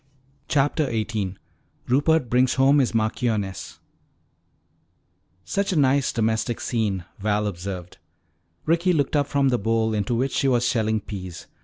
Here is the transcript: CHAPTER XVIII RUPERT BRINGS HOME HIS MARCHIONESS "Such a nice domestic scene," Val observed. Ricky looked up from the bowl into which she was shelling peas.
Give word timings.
CHAPTER 0.47 0.85
XVIII 0.89 1.35
RUPERT 1.87 2.27
BRINGS 2.27 2.55
HOME 2.55 2.79
HIS 2.79 2.95
MARCHIONESS 2.95 3.77
"Such 5.45 5.71
a 5.71 5.75
nice 5.79 6.11
domestic 6.11 6.59
scene," 6.59 7.05
Val 7.19 7.45
observed. 7.45 7.99
Ricky 8.65 8.93
looked 8.93 9.15
up 9.15 9.27
from 9.27 9.49
the 9.49 9.59
bowl 9.59 9.93
into 9.93 10.15
which 10.15 10.33
she 10.33 10.47
was 10.47 10.67
shelling 10.67 11.01
peas. 11.01 11.45